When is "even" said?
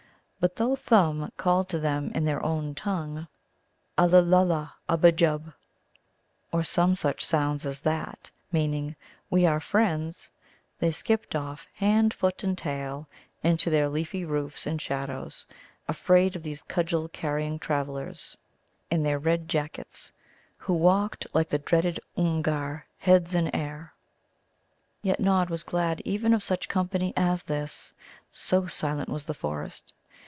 26.03-26.33